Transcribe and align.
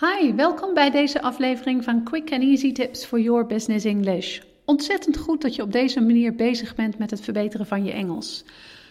Hi, 0.00 0.34
welkom 0.34 0.74
bij 0.74 0.90
deze 0.90 1.22
aflevering 1.22 1.84
van 1.84 2.02
Quick 2.02 2.32
and 2.32 2.42
Easy 2.42 2.72
Tips 2.72 3.04
for 3.04 3.20
Your 3.20 3.46
Business 3.46 3.84
English. 3.84 4.40
Ontzettend 4.64 5.16
goed 5.16 5.42
dat 5.42 5.54
je 5.54 5.62
op 5.62 5.72
deze 5.72 6.00
manier 6.00 6.34
bezig 6.34 6.74
bent 6.74 6.98
met 6.98 7.10
het 7.10 7.20
verbeteren 7.20 7.66
van 7.66 7.84
je 7.84 7.92
Engels. 7.92 8.44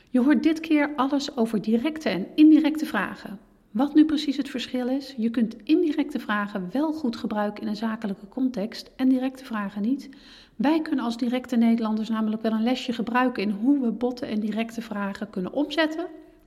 Je 0.09 0.21
hoort 0.21 0.43
dit 0.43 0.59
keer 0.59 0.93
alles 0.95 1.37
over 1.37 1.61
directe 1.61 2.09
en 2.09 2.27
indirecte 2.35 2.85
vragen. 2.85 3.39
Wat 3.71 3.93
nu 3.93 4.05
precies 4.05 4.37
het 4.37 4.49
verschil 4.49 4.87
is? 4.87 5.13
Je 5.17 5.29
kunt 5.29 5.55
indirecte 5.63 6.19
vragen 6.19 6.69
wel 6.71 6.93
goed 6.93 7.15
gebruiken 7.15 7.63
in 7.63 7.67
een 7.67 7.75
zakelijke 7.75 8.27
context 8.29 8.91
en 8.95 9.09
directe 9.09 9.45
vragen 9.45 9.81
niet. 9.81 10.09
Wij 10.55 10.81
kunnen 10.81 11.05
als 11.05 11.17
directe 11.17 11.55
Nederlanders 11.55 12.09
namelijk 12.09 12.41
wel 12.41 12.51
een 12.51 12.63
lesje 12.63 12.93
gebruiken 12.93 13.43
in 13.43 13.49
hoe 13.49 13.79
we 13.79 13.91
botte 13.91 14.25
en 14.25 14.39
directe 14.39 14.81
vragen 14.81 15.29
kunnen 15.29 15.53
omzetten 15.53 16.05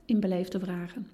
in 0.09 0.19
beleefde 0.19 0.59
vragen. 0.59 1.07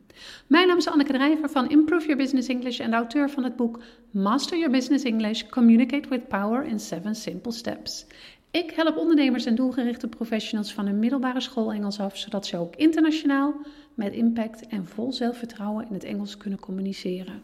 Mijn 0.48 0.68
naam 0.68 0.77
is 0.77 0.88
Anneke 0.88 1.14
Drijver 1.14 1.50
van 1.50 1.70
Improve 1.70 2.05
Your 2.05 2.21
Business 2.21 2.48
English 2.48 2.80
en 2.80 2.94
auteur 2.94 3.30
van 3.30 3.44
het 3.44 3.55
boek 3.55 3.80
Master 4.12 4.57
Your 4.57 4.71
Business 4.71 5.04
English: 5.04 5.44
Communicate 5.44 6.09
with 6.09 6.27
Power 6.27 6.63
in 6.66 6.80
7 6.80 7.16
Simple 7.16 7.52
Steps. 7.52 8.05
Ik 8.52 8.71
help 8.71 8.98
ondernemers 8.98 9.45
en 9.45 9.55
doelgerichte 9.55 10.08
professionals 10.08 10.73
van 10.73 10.88
een 10.88 10.99
middelbare 10.99 11.41
school 11.41 11.73
Engels 11.73 11.99
af, 11.99 12.18
zodat 12.18 12.45
ze 12.45 12.58
ook 12.58 12.76
internationaal 12.76 13.54
met 13.94 14.13
impact 14.13 14.68
en 14.68 14.85
vol 14.85 15.13
zelfvertrouwen 15.13 15.88
in 15.88 15.93
het 15.93 16.04
Engels 16.04 16.38
kunnen 16.38 16.59
communiceren. 16.59 17.41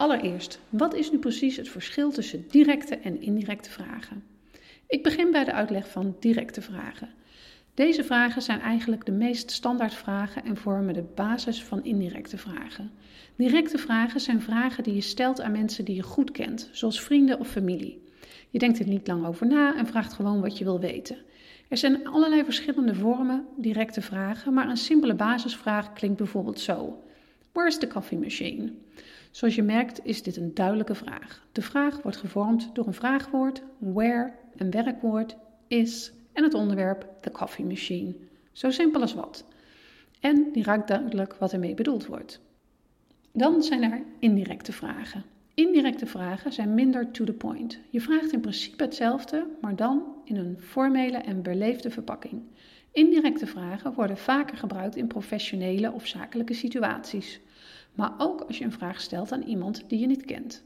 Allereerst, 0.00 0.58
wat 0.68 0.94
is 0.94 1.10
nu 1.10 1.18
precies 1.18 1.56
het 1.56 1.68
verschil 1.68 2.10
tussen 2.10 2.44
directe 2.48 2.96
en 2.96 3.20
indirecte 3.20 3.70
vragen? 3.70 4.22
Ik 4.86 5.02
begin 5.02 5.30
bij 5.30 5.44
de 5.44 5.52
uitleg 5.52 5.90
van 5.90 6.16
directe 6.20 6.62
vragen. 6.62 7.08
Deze 7.74 8.04
vragen 8.04 8.42
zijn 8.42 8.60
eigenlijk 8.60 9.06
de 9.06 9.12
meest 9.12 9.50
standaard 9.50 9.94
vragen 9.94 10.44
en 10.44 10.56
vormen 10.56 10.94
de 10.94 11.04
basis 11.14 11.64
van 11.64 11.84
indirecte 11.84 12.38
vragen. 12.38 12.90
Directe 13.36 13.78
vragen 13.78 14.20
zijn 14.20 14.42
vragen 14.42 14.82
die 14.82 14.94
je 14.94 15.00
stelt 15.00 15.40
aan 15.40 15.52
mensen 15.52 15.84
die 15.84 15.94
je 15.94 16.02
goed 16.02 16.30
kent, 16.30 16.68
zoals 16.72 17.00
vrienden 17.00 17.38
of 17.38 17.48
familie. 17.48 18.02
Je 18.50 18.58
denkt 18.58 18.78
er 18.78 18.88
niet 18.88 19.06
lang 19.06 19.26
over 19.26 19.46
na 19.46 19.76
en 19.76 19.86
vraagt 19.86 20.12
gewoon 20.12 20.40
wat 20.40 20.58
je 20.58 20.64
wil 20.64 20.80
weten. 20.80 21.16
Er 21.68 21.76
zijn 21.76 22.06
allerlei 22.06 22.44
verschillende 22.44 22.94
vormen 22.94 23.46
directe 23.56 24.00
vragen, 24.00 24.54
maar 24.54 24.68
een 24.68 24.76
simpele 24.76 25.14
basisvraag 25.14 25.92
klinkt 25.92 26.16
bijvoorbeeld 26.16 26.60
zo: 26.60 27.02
Where's 27.52 27.78
the 27.78 27.86
coffee 27.86 28.18
machine? 28.18 28.72
Zoals 29.30 29.54
je 29.54 29.62
merkt 29.62 30.00
is 30.04 30.22
dit 30.22 30.36
een 30.36 30.54
duidelijke 30.54 30.94
vraag. 30.94 31.46
De 31.52 31.62
vraag 31.62 32.02
wordt 32.02 32.16
gevormd 32.16 32.70
door 32.74 32.86
een 32.86 32.94
vraagwoord, 32.94 33.62
where, 33.78 34.32
een 34.56 34.70
werkwoord, 34.70 35.36
is 35.68 36.12
en 36.32 36.42
het 36.42 36.54
onderwerp 36.54 37.06
the 37.20 37.30
coffee 37.30 37.64
machine. 37.64 38.14
Zo 38.52 38.70
simpel 38.70 39.00
als 39.00 39.14
wat. 39.14 39.44
En 40.20 40.48
die 40.52 40.64
raakt 40.64 40.88
duidelijk 40.88 41.34
wat 41.34 41.52
ermee 41.52 41.74
bedoeld 41.74 42.06
wordt. 42.06 42.40
Dan 43.32 43.62
zijn 43.62 43.82
er 43.82 44.02
indirecte 44.18 44.72
vragen. 44.72 45.24
Indirecte 45.54 46.06
vragen 46.06 46.52
zijn 46.52 46.74
minder 46.74 47.10
to 47.10 47.24
the 47.24 47.32
point. 47.32 47.78
Je 47.90 48.00
vraagt 48.00 48.32
in 48.32 48.40
principe 48.40 48.82
hetzelfde, 48.82 49.46
maar 49.60 49.76
dan 49.76 50.02
in 50.24 50.36
een 50.36 50.56
formele 50.60 51.16
en 51.16 51.42
beleefde 51.42 51.90
verpakking. 51.90 52.42
Indirecte 52.92 53.46
vragen 53.46 53.92
worden 53.92 54.16
vaker 54.16 54.56
gebruikt 54.56 54.96
in 54.96 55.06
professionele 55.06 55.92
of 55.92 56.06
zakelijke 56.06 56.54
situaties 56.54 57.40
maar 57.94 58.12
ook 58.18 58.40
als 58.40 58.58
je 58.58 58.64
een 58.64 58.72
vraag 58.72 59.00
stelt 59.00 59.32
aan 59.32 59.42
iemand 59.42 59.84
die 59.88 59.98
je 59.98 60.06
niet 60.06 60.24
kent. 60.24 60.62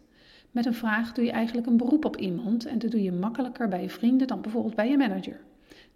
Met 0.50 0.66
een 0.66 0.74
vraag 0.74 1.12
doe 1.12 1.24
je 1.24 1.30
eigenlijk 1.30 1.66
een 1.66 1.76
beroep 1.76 2.04
op 2.04 2.16
iemand 2.16 2.64
en 2.64 2.78
dat 2.78 2.90
doe 2.90 3.02
je 3.02 3.12
makkelijker 3.12 3.68
bij 3.68 3.82
je 3.82 3.90
vrienden 3.90 4.26
dan 4.26 4.40
bijvoorbeeld 4.40 4.74
bij 4.74 4.88
je 4.88 4.96
manager. 4.96 5.40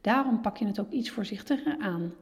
Daarom 0.01 0.41
pak 0.41 0.57
je 0.57 0.67
het 0.67 0.81
ook 0.81 0.91
iets 0.91 1.11
voorzichtiger 1.11 1.77
aan. 1.79 2.13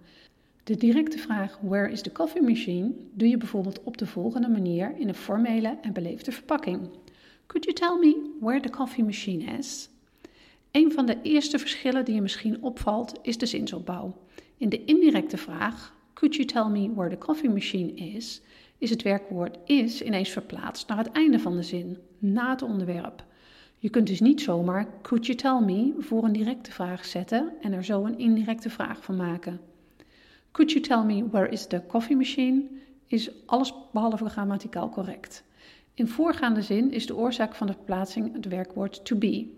De 0.64 0.76
directe 0.76 1.18
vraag 1.18 1.58
Where 1.62 1.90
is 1.90 2.02
the 2.02 2.12
coffee 2.12 2.42
machine 2.42 2.92
doe 3.12 3.28
je 3.28 3.36
bijvoorbeeld 3.36 3.82
op 3.82 3.96
de 3.96 4.06
volgende 4.06 4.48
manier 4.48 4.96
in 4.96 5.08
een 5.08 5.14
formele 5.14 5.78
en 5.82 5.92
beleefde 5.92 6.32
verpakking. 6.32 6.88
Could 7.46 7.64
you 7.64 7.76
tell 7.76 8.08
me 8.08 8.36
where 8.40 8.60
the 8.60 8.70
coffee 8.70 9.04
machine 9.04 9.44
is? 9.58 9.88
Een 10.70 10.92
van 10.92 11.06
de 11.06 11.16
eerste 11.22 11.58
verschillen 11.58 12.04
die 12.04 12.14
je 12.14 12.20
misschien 12.20 12.62
opvalt 12.62 13.18
is 13.22 13.38
de 13.38 13.46
zinsopbouw. 13.46 14.16
In 14.56 14.68
de 14.68 14.84
indirecte 14.84 15.36
vraag 15.36 15.94
Could 16.12 16.34
you 16.34 16.46
tell 16.46 16.68
me 16.68 16.94
where 16.94 17.10
the 17.10 17.18
coffee 17.26 17.50
machine 17.50 17.94
is? 17.94 18.40
Is 18.78 18.90
het 18.90 19.02
werkwoord 19.02 19.58
is 19.64 20.02
ineens 20.02 20.30
verplaatst 20.30 20.88
naar 20.88 20.98
het 20.98 21.12
einde 21.12 21.38
van 21.38 21.56
de 21.56 21.62
zin, 21.62 21.98
na 22.18 22.50
het 22.50 22.62
onderwerp. 22.62 23.24
Je 23.78 23.90
kunt 23.90 24.06
dus 24.06 24.20
niet 24.20 24.40
zomaar 24.40 24.88
could 25.02 25.26
you 25.26 25.38
tell 25.38 25.60
me 25.60 25.94
voor 25.98 26.24
een 26.24 26.32
directe 26.32 26.72
vraag 26.72 27.04
zetten 27.04 27.52
en 27.60 27.72
er 27.72 27.84
zo 27.84 28.04
een 28.04 28.18
indirecte 28.18 28.70
vraag 28.70 29.04
van 29.04 29.16
maken. 29.16 29.60
Could 30.50 30.72
you 30.72 30.84
tell 30.84 31.14
me 31.14 31.28
where 31.30 31.48
is 31.48 31.66
the 31.66 31.82
coffee 31.86 32.16
machine? 32.16 32.62
is 33.06 33.30
alles 33.46 33.72
behalve 33.92 34.28
grammaticaal 34.28 34.88
correct. 34.88 35.44
In 35.94 36.08
voorgaande 36.08 36.62
zin 36.62 36.92
is 36.92 37.06
de 37.06 37.16
oorzaak 37.16 37.54
van 37.54 37.66
de 37.66 37.72
verplaatsing 37.72 38.32
het 38.32 38.46
werkwoord 38.46 39.04
to 39.04 39.16
be. 39.16 39.54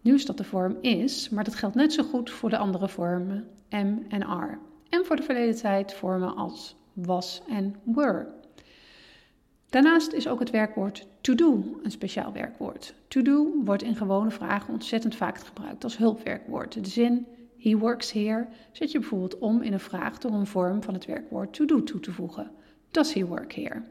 Nu 0.00 0.14
is 0.14 0.26
dat 0.26 0.36
de 0.36 0.44
vorm 0.44 0.76
is, 0.80 1.28
maar 1.28 1.44
dat 1.44 1.54
geldt 1.54 1.74
net 1.74 1.92
zo 1.92 2.02
goed 2.02 2.30
voor 2.30 2.50
de 2.50 2.58
andere 2.58 2.88
vormen 2.88 3.48
am 3.68 4.04
en 4.08 4.24
are. 4.24 4.58
En 4.88 5.04
voor 5.04 5.16
de 5.16 5.22
verleden 5.22 5.56
tijd 5.56 5.94
vormen 5.94 6.36
als 6.36 6.76
was 6.92 7.42
en 7.48 7.76
were. 7.82 8.26
Daarnaast 9.72 10.12
is 10.12 10.28
ook 10.28 10.38
het 10.38 10.50
werkwoord 10.50 11.06
to 11.20 11.34
do 11.34 11.78
een 11.82 11.90
speciaal 11.90 12.32
werkwoord. 12.32 12.94
To 13.08 13.22
do 13.22 13.52
wordt 13.64 13.82
in 13.82 13.96
gewone 13.96 14.30
vragen 14.30 14.72
ontzettend 14.72 15.16
vaak 15.16 15.38
gebruikt 15.38 15.84
als 15.84 15.96
hulpwerkwoord. 15.96 16.84
De 16.84 16.90
zin 16.90 17.26
he 17.58 17.76
works 17.76 18.12
here 18.12 18.46
zet 18.72 18.92
je 18.92 18.98
bijvoorbeeld 18.98 19.38
om 19.38 19.62
in 19.62 19.72
een 19.72 19.80
vraag 19.80 20.18
door 20.18 20.32
een 20.32 20.46
vorm 20.46 20.82
van 20.82 20.94
het 20.94 21.04
werkwoord 21.04 21.52
to 21.52 21.64
do 21.64 21.82
toe 21.82 22.00
te 22.00 22.12
voegen. 22.12 22.50
Does 22.90 23.12
he 23.12 23.24
work 23.26 23.52
here? 23.52 23.82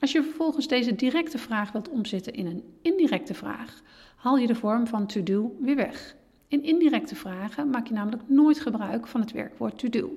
Als 0.00 0.12
je 0.12 0.22
vervolgens 0.22 0.68
deze 0.68 0.94
directe 0.94 1.38
vraag 1.38 1.72
wilt 1.72 1.88
omzetten 1.88 2.32
in 2.32 2.46
een 2.46 2.62
indirecte 2.82 3.34
vraag, 3.34 3.82
haal 4.16 4.36
je 4.36 4.46
de 4.46 4.54
vorm 4.54 4.86
van 4.86 5.06
to 5.06 5.22
do 5.22 5.56
weer 5.60 5.76
weg. 5.76 6.16
In 6.48 6.62
indirecte 6.62 7.14
vragen 7.14 7.70
maak 7.70 7.86
je 7.86 7.94
namelijk 7.94 8.22
nooit 8.26 8.60
gebruik 8.60 9.06
van 9.06 9.20
het 9.20 9.32
werkwoord 9.32 9.78
to 9.78 9.88
do. 9.88 10.10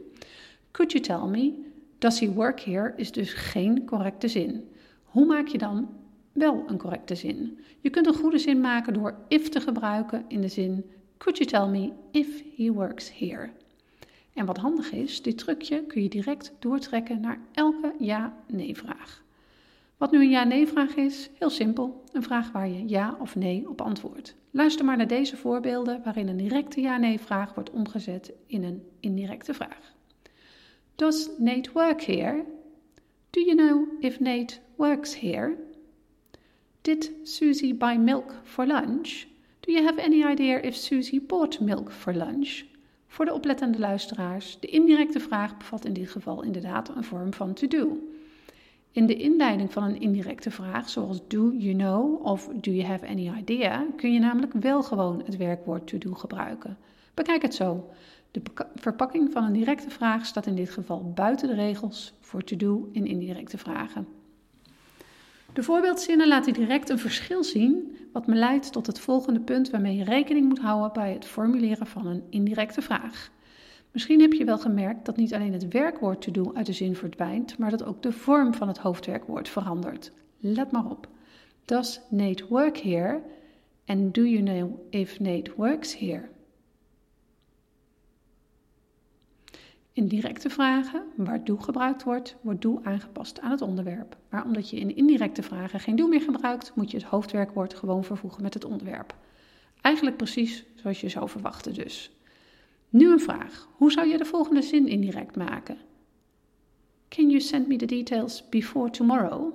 Could 0.71 0.91
you 0.91 1.03
tell 1.03 1.39
me? 1.39 1.53
Does 1.97 2.19
he 2.19 2.31
work 2.31 2.59
here? 2.59 2.93
is 2.95 3.11
dus 3.11 3.33
geen 3.33 3.85
correcte 3.85 4.27
zin. 4.27 4.69
Hoe 5.15 5.25
maak 5.25 5.47
je 5.47 5.57
dan 5.57 5.89
wel 6.31 6.63
een 6.67 6.77
correcte 6.77 7.15
zin? 7.15 7.59
Je 7.81 7.89
kunt 7.89 8.07
een 8.07 8.13
goede 8.13 8.37
zin 8.37 8.61
maken 8.61 8.93
door 8.93 9.17
if 9.27 9.49
te 9.49 9.61
gebruiken 9.61 10.25
in 10.27 10.41
de 10.41 10.47
zin 10.47 10.85
Could 11.17 11.37
you 11.37 11.49
tell 11.49 11.79
me 11.79 11.93
if 12.11 12.43
he 12.55 12.71
works 12.71 13.17
here? 13.17 13.49
En 14.33 14.45
wat 14.45 14.57
handig 14.57 14.91
is, 14.91 15.21
dit 15.21 15.37
trucje 15.37 15.83
kun 15.83 16.03
je 16.03 16.09
direct 16.09 16.53
doortrekken 16.59 17.21
naar 17.21 17.39
elke 17.51 17.93
ja-nee-vraag. 17.99 19.23
Wat 19.97 20.11
nu 20.11 20.19
een 20.19 20.29
ja-nee-vraag 20.29 20.95
is? 20.95 21.29
Heel 21.37 21.49
simpel. 21.49 22.03
Een 22.11 22.23
vraag 22.23 22.51
waar 22.51 22.67
je 22.67 22.87
ja 22.87 23.17
of 23.19 23.35
nee 23.35 23.69
op 23.69 23.81
antwoordt. 23.81 24.35
Luister 24.51 24.85
maar 24.85 24.97
naar 24.97 25.07
deze 25.07 25.37
voorbeelden 25.37 26.01
waarin 26.03 26.27
een 26.27 26.37
directe 26.37 26.81
ja-nee-vraag 26.81 27.53
wordt 27.53 27.71
omgezet 27.71 28.33
in 28.47 28.63
een 28.63 28.83
indirecte 28.99 29.53
vraag. 29.53 29.93
Does 30.95 31.29
Nate 31.37 31.71
work 31.73 32.01
here? 32.01 32.43
Do 33.29 33.41
you 33.41 33.55
know 33.55 34.03
if 34.03 34.19
Nate 34.19 34.63
works 34.77 35.15
here? 35.15 35.55
Did 36.81 37.11
Susie 37.23 37.73
buy 37.73 37.97
milk 37.97 38.33
for 38.43 38.67
lunch? 38.67 39.27
Do 39.59 39.71
you 39.71 39.83
have 39.83 40.01
any 40.01 40.23
idea 40.23 40.59
if 40.59 40.75
Susie 40.75 41.21
bought 41.21 41.59
milk 41.59 41.91
for 41.91 42.13
lunch? 42.13 42.63
Voor 43.07 43.25
de 43.25 43.33
oplettende 43.33 43.79
luisteraars, 43.79 44.57
de 44.59 44.67
indirecte 44.67 45.19
vraag 45.19 45.57
bevat 45.57 45.85
in 45.85 45.93
dit 45.93 46.09
geval 46.09 46.43
inderdaad 46.43 46.89
een 46.89 47.03
vorm 47.03 47.33
van 47.33 47.53
to 47.53 47.67
do. 47.67 47.97
In 48.91 49.05
de 49.05 49.15
inleiding 49.15 49.71
van 49.73 49.83
een 49.83 50.01
indirecte 50.01 50.51
vraag, 50.51 50.89
zoals 50.89 51.27
do 51.27 51.51
you 51.51 51.75
know 51.75 52.25
of 52.25 52.49
do 52.61 52.71
you 52.71 52.87
have 52.87 53.07
any 53.07 53.31
idea, 53.39 53.85
kun 53.95 54.13
je 54.13 54.19
namelijk 54.19 54.53
wel 54.53 54.83
gewoon 54.83 55.21
het 55.25 55.37
werkwoord 55.37 55.87
to 55.87 55.97
do 55.97 56.13
gebruiken. 56.13 56.77
Bekijk 57.13 57.41
het 57.41 57.55
zo. 57.55 57.89
De 58.31 58.41
verpakking 58.75 59.31
van 59.31 59.43
een 59.43 59.53
directe 59.53 59.89
vraag 59.89 60.25
staat 60.25 60.45
in 60.45 60.55
dit 60.55 60.69
geval 60.69 61.11
buiten 61.13 61.47
de 61.47 61.55
regels 61.55 62.13
voor 62.19 62.43
to 62.43 62.55
do 62.57 62.89
in 62.91 63.05
indirecte 63.05 63.57
vragen. 63.57 64.07
De 65.55 65.63
voorbeeldzinnen 65.63 66.27
laten 66.27 66.53
direct 66.53 66.89
een 66.89 66.99
verschil 66.99 67.43
zien, 67.43 67.97
wat 68.11 68.27
me 68.27 68.35
leidt 68.35 68.71
tot 68.71 68.87
het 68.87 68.99
volgende 68.99 69.39
punt 69.39 69.69
waarmee 69.69 69.95
je 69.95 70.03
rekening 70.03 70.47
moet 70.47 70.59
houden 70.59 70.93
bij 70.93 71.13
het 71.13 71.25
formuleren 71.25 71.87
van 71.87 72.07
een 72.07 72.23
indirecte 72.29 72.81
vraag. 72.81 73.31
Misschien 73.91 74.21
heb 74.21 74.33
je 74.33 74.45
wel 74.45 74.57
gemerkt 74.57 75.05
dat 75.05 75.17
niet 75.17 75.33
alleen 75.33 75.53
het 75.53 75.67
werkwoord 75.67 76.21
to 76.21 76.31
do 76.31 76.51
uit 76.53 76.65
de 76.65 76.73
zin 76.73 76.95
verdwijnt, 76.95 77.57
maar 77.57 77.69
dat 77.69 77.83
ook 77.83 78.01
de 78.01 78.11
vorm 78.11 78.53
van 78.53 78.67
het 78.67 78.77
hoofdwerkwoord 78.77 79.49
verandert. 79.49 80.11
Let 80.39 80.71
maar 80.71 80.85
op. 80.85 81.07
Does 81.65 82.01
Nate 82.09 82.45
work 82.47 82.77
here? 82.77 83.21
En 83.85 84.11
do 84.11 84.23
you 84.23 84.43
know 84.43 84.79
if 84.89 85.19
Nate 85.19 85.51
works 85.55 85.97
here? 85.97 86.29
In 89.95 90.07
directe 90.07 90.49
vragen, 90.49 91.03
waar 91.15 91.43
do 91.43 91.57
gebruikt 91.57 92.03
wordt, 92.03 92.35
wordt 92.41 92.61
do 92.61 92.79
aangepast 92.83 93.39
aan 93.39 93.51
het 93.51 93.61
onderwerp. 93.61 94.17
Maar 94.29 94.45
omdat 94.45 94.69
je 94.69 94.79
in 94.79 94.95
indirecte 94.95 95.43
vragen 95.43 95.79
geen 95.79 95.95
do 95.95 96.07
meer 96.07 96.21
gebruikt, 96.21 96.71
moet 96.75 96.91
je 96.91 96.97
het 96.97 97.05
hoofdwerkwoord 97.05 97.73
gewoon 97.73 98.03
vervoegen 98.03 98.43
met 98.43 98.53
het 98.53 98.65
onderwerp. 98.65 99.15
Eigenlijk 99.81 100.17
precies 100.17 100.65
zoals 100.75 101.01
je 101.01 101.09
zou 101.09 101.29
verwachten 101.29 101.73
dus. 101.73 102.11
Nu 102.89 103.11
een 103.11 103.19
vraag. 103.19 103.67
Hoe 103.71 103.91
zou 103.91 104.07
je 104.07 104.17
de 104.17 104.25
volgende 104.25 104.61
zin 104.61 104.87
indirect 104.87 105.35
maken? 105.35 105.77
Can 107.07 107.29
you 107.29 107.39
send 107.39 107.67
me 107.67 107.75
the 107.75 107.85
details 107.85 108.49
before 108.49 108.89
tomorrow? 108.89 109.53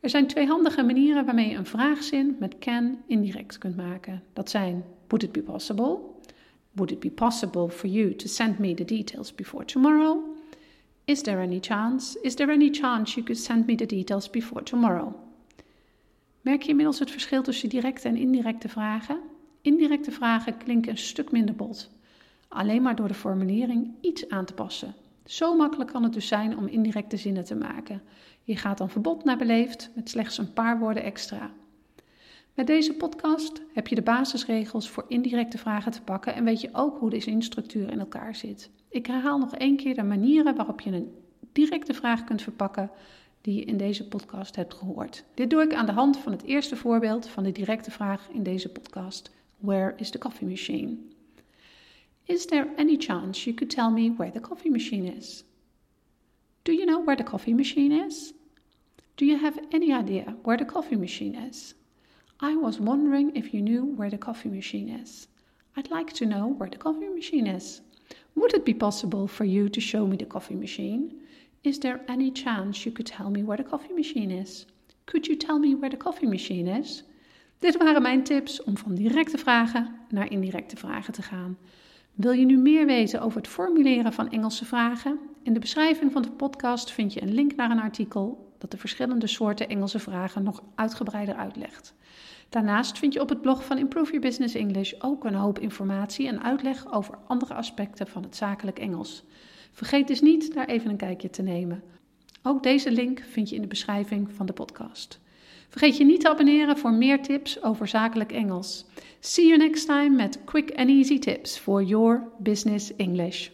Er 0.00 0.10
zijn 0.10 0.26
twee 0.26 0.46
handige 0.46 0.82
manieren 0.82 1.24
waarmee 1.24 1.48
je 1.48 1.56
een 1.56 1.66
vraagzin 1.66 2.36
met 2.38 2.58
can 2.58 3.02
indirect 3.06 3.58
kunt 3.58 3.76
maken. 3.76 4.22
Dat 4.32 4.50
zijn 4.50 4.84
Would 5.08 5.22
it 5.24 5.32
be 5.32 5.42
possible? 5.42 5.98
Would 6.78 6.92
it 6.92 7.00
be 7.00 7.10
possible 7.10 7.68
for 7.68 7.88
you 7.88 8.16
to 8.16 8.28
send 8.28 8.58
me 8.58 8.74
the 8.74 8.84
details 8.84 9.34
before 9.34 9.64
tomorrow? 9.64 10.22
Is 11.04 11.22
there 11.22 11.40
any 11.40 11.60
chance? 11.60 12.18
Is 12.22 12.34
there 12.34 12.52
any 12.52 12.70
chance 12.70 13.14
you 13.14 13.26
could 13.26 13.38
send 13.38 13.66
me 13.66 13.74
the 13.74 13.86
details 13.86 14.30
before 14.30 14.62
tomorrow? 14.62 15.14
Merk 16.40 16.62
je 16.62 16.68
inmiddels 16.68 16.98
het 16.98 17.10
verschil 17.10 17.42
tussen 17.42 17.68
directe 17.68 18.08
en 18.08 18.16
indirecte 18.16 18.68
vragen? 18.68 19.20
Indirecte 19.60 20.10
vragen 20.10 20.56
klinken 20.56 20.90
een 20.90 20.98
stuk 20.98 21.32
minder 21.32 21.54
bot, 21.54 21.90
alleen 22.48 22.82
maar 22.82 22.96
door 22.96 23.08
de 23.08 23.14
formulering 23.14 23.94
iets 24.00 24.28
aan 24.28 24.44
te 24.44 24.54
passen. 24.54 24.94
Zo 25.24 25.56
makkelijk 25.56 25.90
kan 25.90 26.02
het 26.02 26.12
dus 26.12 26.26
zijn 26.26 26.56
om 26.56 26.66
indirecte 26.66 27.16
zinnen 27.16 27.44
te 27.44 27.54
maken. 27.54 28.02
Je 28.42 28.56
gaat 28.56 28.78
dan 28.78 28.90
verbod 28.90 29.24
naar 29.24 29.38
beleefd 29.38 29.90
met 29.94 30.08
slechts 30.10 30.38
een 30.38 30.52
paar 30.52 30.78
woorden 30.78 31.02
extra. 31.02 31.50
Met 32.58 32.66
deze 32.66 32.94
podcast 32.94 33.62
heb 33.72 33.86
je 33.86 33.94
de 33.94 34.02
basisregels 34.02 34.90
voor 34.90 35.04
indirecte 35.08 35.58
vragen 35.58 35.92
te 35.92 36.02
pakken 36.02 36.34
en 36.34 36.44
weet 36.44 36.60
je 36.60 36.68
ook 36.72 36.98
hoe 36.98 37.10
de 37.10 37.20
zinstructuur 37.20 37.90
in 37.90 38.00
elkaar 38.00 38.36
zit. 38.36 38.70
Ik 38.88 39.06
herhaal 39.06 39.38
nog 39.38 39.54
één 39.54 39.76
keer 39.76 39.94
de 39.94 40.02
manieren 40.02 40.56
waarop 40.56 40.80
je 40.80 40.90
een 40.90 41.14
directe 41.52 41.94
vraag 41.94 42.24
kunt 42.24 42.42
verpakken 42.42 42.90
die 43.40 43.54
je 43.54 43.64
in 43.64 43.76
deze 43.76 44.08
podcast 44.08 44.56
hebt 44.56 44.74
gehoord. 44.74 45.24
Dit 45.34 45.50
doe 45.50 45.62
ik 45.62 45.74
aan 45.74 45.86
de 45.86 45.92
hand 45.92 46.16
van 46.16 46.32
het 46.32 46.42
eerste 46.42 46.76
voorbeeld 46.76 47.28
van 47.28 47.42
de 47.42 47.52
directe 47.52 47.90
vraag 47.90 48.28
in 48.32 48.42
deze 48.42 48.68
podcast. 48.68 49.30
Where 49.58 49.94
is 49.96 50.10
the 50.10 50.18
coffee 50.18 50.48
machine? 50.48 50.96
Is 52.24 52.46
there 52.46 52.70
any 52.76 52.96
chance 52.96 53.44
you 53.44 53.56
could 53.56 53.74
tell 53.74 53.90
me 53.90 54.14
where 54.16 54.32
the 54.32 54.48
coffee 54.48 54.70
machine 54.70 55.14
is? 55.14 55.44
Do 56.62 56.72
you 56.72 56.86
know 56.86 57.04
where 57.04 57.22
the 57.22 57.30
coffee 57.30 57.54
machine 57.54 58.06
is? 58.06 58.32
Do 59.14 59.24
you 59.24 59.40
have 59.40 59.60
any 59.70 59.92
idea 59.92 60.36
where 60.42 60.64
the 60.64 60.72
coffee 60.72 60.98
machine 60.98 61.46
is? 61.48 61.76
I 62.40 62.54
was 62.54 62.78
wondering 62.78 63.34
if 63.34 63.52
you 63.52 63.60
knew 63.60 63.84
where 63.96 64.10
the 64.10 64.16
coffee 64.16 64.48
machine 64.48 64.88
is. 64.88 65.26
I'd 65.76 65.90
like 65.90 66.12
to 66.12 66.24
know 66.24 66.46
where 66.46 66.68
the 66.68 66.78
coffee 66.78 67.08
machine 67.08 67.48
is. 67.48 67.80
Would 68.36 68.54
it 68.54 68.64
be 68.64 68.74
possible 68.74 69.26
for 69.26 69.44
you 69.44 69.68
to 69.68 69.80
show 69.80 70.06
me 70.06 70.16
the 70.16 70.24
coffee 70.24 70.54
machine? 70.54 71.20
Is 71.64 71.80
there 71.80 72.00
any 72.06 72.30
chance 72.30 72.84
you 72.84 72.92
could 72.92 73.06
tell 73.06 73.30
me 73.30 73.42
where 73.42 73.56
the 73.56 73.64
coffee 73.64 73.92
machine 73.92 74.30
is? 74.30 74.66
Could 75.06 75.26
you 75.26 75.36
tell 75.36 75.58
me 75.58 75.74
where 75.74 75.90
the 75.90 75.96
coffee 75.96 76.28
machine 76.28 76.68
is? 76.68 77.02
Dit 77.58 77.76
waren 77.76 78.02
mijn 78.02 78.22
tips 78.22 78.62
om 78.62 78.76
van 78.76 78.94
directe 78.94 79.38
vragen 79.38 79.94
naar 80.08 80.30
indirecte 80.30 80.76
vragen 80.76 81.12
te 81.12 81.22
gaan. 81.22 81.58
Wil 82.14 82.32
je 82.32 82.44
nu 82.44 82.56
meer 82.56 82.86
weten 82.86 83.20
over 83.20 83.38
het 83.38 83.48
formuleren 83.48 84.12
van 84.12 84.30
Engelse 84.30 84.64
vragen? 84.64 85.18
In 85.42 85.52
de 85.52 85.60
beschrijving 85.60 86.12
van 86.12 86.22
de 86.22 86.30
podcast 86.30 86.90
vind 86.90 87.12
je 87.12 87.22
een 87.22 87.34
link 87.34 87.56
naar 87.56 87.70
een 87.70 87.80
artikel 87.80 88.47
dat 88.58 88.70
de 88.70 88.78
verschillende 88.78 89.26
soorten 89.26 89.68
Engelse 89.68 89.98
vragen 89.98 90.42
nog 90.42 90.62
uitgebreider 90.74 91.34
uitlegt. 91.34 91.94
Daarnaast 92.48 92.98
vind 92.98 93.12
je 93.12 93.20
op 93.20 93.28
het 93.28 93.40
blog 93.40 93.64
van 93.64 93.78
Improve 93.78 94.10
Your 94.10 94.26
Business 94.26 94.54
English 94.54 94.92
ook 94.98 95.24
een 95.24 95.34
hoop 95.34 95.58
informatie 95.58 96.28
en 96.28 96.42
uitleg 96.42 96.92
over 96.92 97.18
andere 97.26 97.54
aspecten 97.54 98.06
van 98.06 98.22
het 98.22 98.36
zakelijk 98.36 98.78
Engels. 98.78 99.24
Vergeet 99.72 100.06
dus 100.06 100.20
niet 100.20 100.54
daar 100.54 100.66
even 100.66 100.90
een 100.90 100.96
kijkje 100.96 101.30
te 101.30 101.42
nemen. 101.42 101.82
Ook 102.42 102.62
deze 102.62 102.90
link 102.90 103.20
vind 103.30 103.48
je 103.48 103.54
in 103.54 103.62
de 103.62 103.68
beschrijving 103.68 104.32
van 104.32 104.46
de 104.46 104.52
podcast. 104.52 105.20
Vergeet 105.68 105.96
je 105.96 106.04
niet 106.04 106.20
te 106.20 106.28
abonneren 106.28 106.78
voor 106.78 106.92
meer 106.92 107.22
tips 107.22 107.62
over 107.62 107.88
zakelijk 107.88 108.32
Engels. 108.32 108.84
See 109.20 109.46
you 109.46 109.58
next 109.58 109.86
time 109.86 110.16
met 110.16 110.40
quick 110.44 110.70
and 110.76 110.88
easy 110.88 111.18
tips 111.18 111.58
for 111.58 111.82
your 111.82 112.28
business 112.38 112.96
English. 112.96 113.48